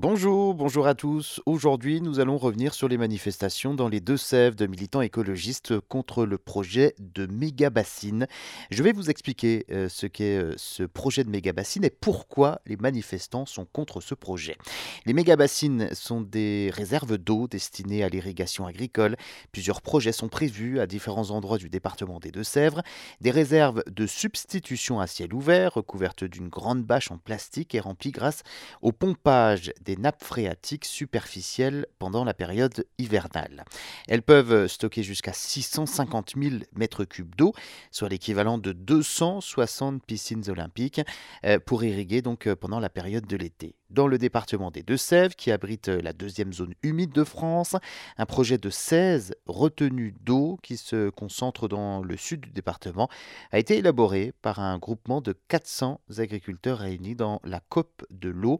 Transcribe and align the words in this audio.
Bonjour, 0.00 0.54
bonjour 0.54 0.86
à 0.86 0.94
tous. 0.94 1.40
Aujourd'hui, 1.44 2.00
nous 2.00 2.20
allons 2.20 2.38
revenir 2.38 2.72
sur 2.72 2.86
les 2.86 2.96
manifestations 2.96 3.74
dans 3.74 3.88
les 3.88 3.98
Deux-Sèvres 3.98 4.54
de 4.54 4.68
militants 4.68 5.00
écologistes 5.00 5.80
contre 5.88 6.24
le 6.24 6.38
projet 6.38 6.94
de 7.00 7.26
méga 7.26 7.68
bassine. 7.68 8.28
Je 8.70 8.84
vais 8.84 8.92
vous 8.92 9.10
expliquer 9.10 9.66
euh, 9.72 9.88
ce 9.88 10.06
qu'est 10.06 10.36
euh, 10.36 10.54
ce 10.56 10.84
projet 10.84 11.24
de 11.24 11.30
méga 11.30 11.52
bassine 11.52 11.84
et 11.84 11.90
pourquoi 11.90 12.60
les 12.64 12.76
manifestants 12.76 13.44
sont 13.44 13.64
contre 13.64 14.00
ce 14.00 14.14
projet. 14.14 14.56
Les 15.04 15.14
méga 15.14 15.34
bassines 15.34 15.92
sont 15.92 16.20
des 16.20 16.70
réserves 16.72 17.18
d'eau 17.18 17.48
destinées 17.48 18.04
à 18.04 18.08
l'irrigation 18.08 18.66
agricole. 18.66 19.16
Plusieurs 19.50 19.82
projets 19.82 20.12
sont 20.12 20.28
prévus 20.28 20.78
à 20.78 20.86
différents 20.86 21.30
endroits 21.30 21.58
du 21.58 21.70
département 21.70 22.20
des 22.20 22.30
Deux-Sèvres. 22.30 22.82
Des 23.20 23.32
réserves 23.32 23.82
de 23.90 24.06
substitution 24.06 25.00
à 25.00 25.08
ciel 25.08 25.34
ouvert 25.34 25.74
recouvertes 25.74 26.22
d'une 26.22 26.50
grande 26.50 26.84
bâche 26.84 27.10
en 27.10 27.18
plastique 27.18 27.74
et 27.74 27.80
remplies 27.80 28.12
grâce 28.12 28.44
au 28.80 28.92
pompage 28.92 29.72
des 29.88 29.96
nappes 29.96 30.22
phréatiques 30.22 30.84
superficielles 30.84 31.86
pendant 31.98 32.22
la 32.22 32.34
période 32.34 32.84
hivernale. 32.98 33.64
Elles 34.06 34.20
peuvent 34.20 34.66
stocker 34.66 35.02
jusqu'à 35.02 35.32
650 35.32 36.34
000 36.36 36.56
mètres 36.76 37.06
cubes 37.06 37.34
d'eau, 37.36 37.54
soit 37.90 38.10
l'équivalent 38.10 38.58
de 38.58 38.72
260 38.72 40.04
piscines 40.04 40.50
olympiques, 40.50 41.00
euh, 41.46 41.58
pour 41.58 41.84
irriguer 41.84 42.20
donc 42.20 42.46
euh, 42.46 42.54
pendant 42.54 42.80
la 42.80 42.90
période 42.90 43.26
de 43.26 43.36
l'été 43.38 43.76
dans 43.90 44.06
le 44.06 44.18
département 44.18 44.70
des 44.70 44.82
Deux-Sèvres, 44.82 45.34
qui 45.34 45.50
abrite 45.50 45.88
la 45.88 46.12
deuxième 46.12 46.52
zone 46.52 46.74
humide 46.82 47.12
de 47.12 47.24
France. 47.24 47.76
Un 48.16 48.26
projet 48.26 48.58
de 48.58 48.70
16 48.70 49.34
retenues 49.46 50.14
d'eau 50.20 50.58
qui 50.62 50.76
se 50.76 51.08
concentre 51.10 51.68
dans 51.68 52.02
le 52.02 52.16
sud 52.16 52.40
du 52.40 52.50
département 52.50 53.08
a 53.50 53.58
été 53.58 53.78
élaboré 53.78 54.32
par 54.42 54.60
un 54.60 54.78
groupement 54.78 55.20
de 55.20 55.34
400 55.48 56.00
agriculteurs 56.18 56.78
réunis 56.78 57.14
dans 57.14 57.40
la 57.44 57.60
COP 57.60 58.04
de 58.10 58.28
l'eau. 58.28 58.58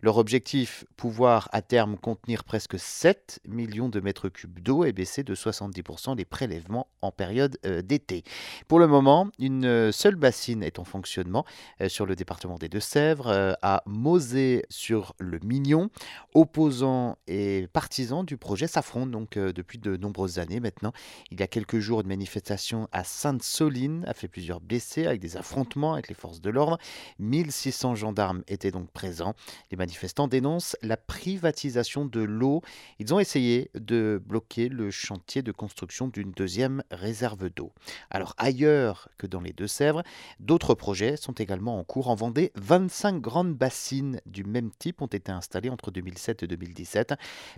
Leur 0.00 0.18
objectif, 0.18 0.59
pouvoir 0.96 1.48
à 1.52 1.62
terme 1.62 1.96
contenir 1.96 2.44
presque 2.44 2.78
7 2.78 3.40
millions 3.48 3.88
de 3.88 4.00
mètres 4.00 4.28
cubes 4.28 4.60
d'eau 4.60 4.84
et 4.84 4.92
baisser 4.92 5.22
de 5.22 5.34
70% 5.34 6.16
les 6.16 6.24
prélèvements 6.24 6.88
en 7.02 7.10
période 7.12 7.58
euh, 7.66 7.82
d'été. 7.82 8.24
Pour 8.68 8.78
le 8.78 8.86
moment, 8.86 9.28
une 9.38 9.92
seule 9.92 10.16
bassine 10.16 10.62
est 10.62 10.78
en 10.78 10.84
fonctionnement 10.84 11.44
euh, 11.80 11.88
sur 11.88 12.06
le 12.06 12.16
département 12.16 12.56
des 12.56 12.68
Deux-Sèvres, 12.68 13.28
euh, 13.28 13.52
à 13.62 13.82
Mosée 13.86 14.64
sur 14.68 15.14
le 15.18 15.38
Mignon. 15.42 15.90
Opposants 16.34 17.16
et 17.26 17.66
partisans 17.72 18.24
du 18.24 18.36
projet 18.36 18.66
s'affrontent 18.66 19.10
donc 19.10 19.36
euh, 19.36 19.52
depuis 19.52 19.78
de 19.78 19.96
nombreuses 19.96 20.38
années 20.38 20.60
maintenant. 20.60 20.92
Il 21.30 21.40
y 21.40 21.42
a 21.42 21.46
quelques 21.46 21.78
jours, 21.78 22.00
une 22.00 22.08
manifestation 22.08 22.88
à 22.92 23.04
Sainte-Soline 23.04 24.04
a 24.06 24.14
fait 24.14 24.28
plusieurs 24.28 24.60
blessés 24.60 25.06
avec 25.06 25.20
des 25.20 25.36
affrontements 25.36 25.94
avec 25.94 26.08
les 26.08 26.14
forces 26.14 26.40
de 26.40 26.50
l'ordre. 26.50 26.78
1600 27.18 27.94
gendarmes 27.94 28.42
étaient 28.48 28.70
donc 28.70 28.90
présents. 28.90 29.34
Les 29.70 29.76
manifestants 29.76 30.28
dénoncent 30.28 30.49
la 30.82 30.96
privatisation 30.96 32.04
de 32.04 32.20
l'eau. 32.20 32.62
Ils 32.98 33.14
ont 33.14 33.20
essayé 33.20 33.70
de 33.74 34.20
bloquer 34.24 34.68
le 34.68 34.90
chantier 34.90 35.42
de 35.42 35.52
construction 35.52 36.08
d'une 36.08 36.32
deuxième 36.32 36.82
réserve 36.90 37.50
d'eau. 37.50 37.72
Alors 38.10 38.34
ailleurs 38.38 39.08
que 39.18 39.26
dans 39.26 39.40
les 39.40 39.52
Deux-Sèvres, 39.52 40.02
d'autres 40.40 40.74
projets 40.74 41.16
sont 41.16 41.32
également 41.32 41.78
en 41.78 41.84
cours 41.84 42.08
en 42.08 42.14
Vendée. 42.14 42.52
25 42.56 43.20
grandes 43.20 43.54
bassines 43.54 44.20
du 44.26 44.44
même 44.44 44.70
type 44.78 45.02
ont 45.02 45.06
été 45.06 45.32
installés 45.32 45.70
entre 45.70 45.90
2007 45.90 46.42
et 46.42 46.46
2017, 46.46 47.14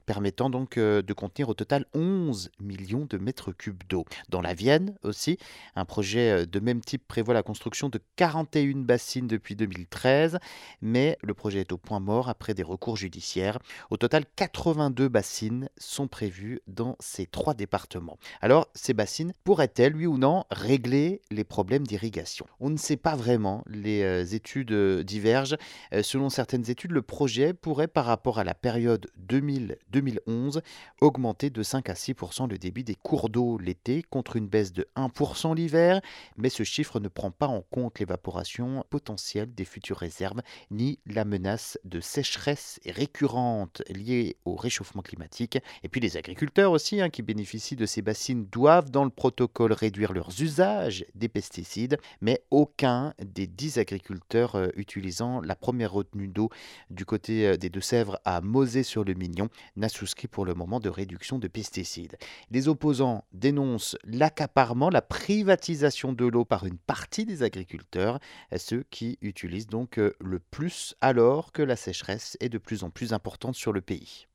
permettant 0.07 0.51
donc 0.51 0.77
euh, 0.77 1.03
de 1.03 1.13
contenir 1.13 1.49
au 1.49 1.55
total 1.55 1.87
11 1.95 2.51
millions 2.61 3.07
de 3.09 3.19
mètres 3.19 3.53
cubes 3.53 3.83
d'eau. 3.89 4.05
Dans 4.29 4.41
la 4.41 4.55
Vienne 4.55 4.95
aussi, 5.03 5.39
un 5.77 5.85
projet 5.85 6.43
euh, 6.43 6.47
de 6.47 6.61
même 6.61 6.81
type 6.81 7.07
prévoit 7.07 7.35
la 7.35 7.43
construction 7.43 7.89
de 7.89 8.01
41 8.17 8.83
bassines 8.83 9.27
depuis 9.27 9.57
2013, 9.57 10.39
mais 10.81 11.19
le 11.23 11.35
projet 11.35 11.61
est 11.61 11.73
au 11.73 11.79
point 11.79 12.01
mort 12.01 12.29
après 12.29 12.55
des 12.55 12.63
recours 12.63 12.82
judiciaires. 12.97 13.59
Au 13.91 13.97
total, 13.97 14.25
82 14.37 15.09
bassines 15.09 15.69
sont 15.79 16.09
prévues 16.09 16.61
dans 16.67 16.97
ces 17.01 17.27
trois 17.27 17.55
départements. 17.55 18.19
Alors, 18.41 18.69
ces 18.75 18.93
bassines 18.95 19.33
pourraient-elles, 19.45 19.97
oui 19.97 20.07
ou 20.07 20.19
non, 20.19 20.45
régler 20.51 21.21
les 21.31 21.45
problèmes 21.45 21.87
d'irrigation? 21.87 22.47
On 22.61 22.71
ne 22.71 22.77
sait 22.77 22.97
pas 22.97 23.15
vraiment, 23.15 23.63
les 23.67 24.03
euh, 24.03 24.25
études 24.25 24.73
divergent. 25.03 25.57
Selon 26.03 26.29
certaines 26.29 26.71
études, 26.71 26.93
le 26.93 27.03
projet 27.03 27.55
pourrait, 27.55 27.89
par 27.89 28.05
rapport 28.05 28.39
à 28.39 28.45
la 28.45 28.55
période 28.55 29.09
2000-2011, 29.29 30.61
augmenter 31.01 31.51
de 31.51 31.63
5 31.63 31.89
à 31.89 31.95
6% 31.95 32.49
le 32.49 32.59
débit 32.59 32.85
des 32.85 32.95
cours 32.95 33.29
d'eau 33.29 33.59
l'été 33.59 34.03
contre 34.03 34.37
une 34.37 34.49
baisse 34.49 34.73
de 34.73 34.89
1% 34.97 35.55
l'hiver, 35.55 36.01
mais 36.37 36.49
ce 36.49 36.63
chiffre 36.63 37.01
ne 37.01 37.09
prend 37.09 37.31
pas 37.31 37.47
en 37.47 37.63
compte 37.63 37.99
l'évaporation 37.99 38.85
potentielle 38.91 39.55
des 39.55 39.65
futures 39.65 39.99
réserves 39.99 40.43
ni 40.71 40.99
la 41.07 41.25
menace 41.25 41.79
de 41.85 42.01
sécheresse 42.01 42.72
récurrente 42.87 43.83
liée 43.89 44.37
au 44.45 44.55
réchauffement 44.55 45.03
climatique. 45.03 45.59
Et 45.83 45.89
puis 45.89 46.01
les 46.01 46.17
agriculteurs 46.17 46.73
aussi, 46.73 47.01
hein, 47.01 47.11
qui 47.11 47.23
bénéficient 47.23 47.77
de 47.77 47.87
ces 47.87 48.03
bassines, 48.03 48.47
doivent 48.47 48.91
dans 48.91 49.05
le 49.05 49.11
protocole 49.11 49.73
réduire 49.73 50.13
leurs 50.13 50.41
usages 50.41 51.05
des 51.15 51.29
pesticides, 51.29 51.99
mais 52.21 52.43
aucun 52.51 53.15
des 53.23 53.47
10 53.47 53.79
agriculteurs 53.79 54.57
euh, 54.57 54.69
utilisant 54.77 55.41
la 55.41 55.57
première 55.57 55.93
retenue 55.93 56.29
d'eau 56.29 56.51
du 56.91 57.05
côté 57.05 57.47
euh, 57.47 57.57
des 57.57 57.71
Deux-Sèvres 57.71 58.19
à 58.25 58.41
Mosée-sur-le-Mignon 58.41 59.49
n'a 59.77 59.89
souscrit 59.89 60.29
pour 60.29 60.45
le 60.45 60.55
moment 60.55 60.81
de 60.81 60.89
réduction 60.89 61.39
de 61.39 61.49
pesticides. 61.49 62.17
Les 62.51 62.69
opposants 62.69 63.25
dénoncent 63.33 63.97
l'accaparement, 64.05 64.91
la 64.91 65.03
privatisation 65.03 66.13
de 66.13 66.27
l'eau 66.27 66.45
par 66.45 66.67
une 66.67 66.79
partie 66.79 67.25
des 67.25 67.43
agriculteurs, 67.43 68.19
ceux 68.57 68.85
qui 68.91 69.19
utilisent 69.21 69.67
donc 69.67 69.99
euh, 69.99 70.15
le 70.21 70.39
plus 70.39 70.95
alors 71.01 71.53
que 71.53 71.63
la 71.63 71.77
sécheresse 71.77 72.37
est 72.41 72.49
de 72.53 72.59
plus 72.59 72.85
en 72.85 72.91
plus 72.91 73.13
importante 73.13 73.57
sur 73.57 73.73
le 73.73 73.81
pays. 73.81 74.29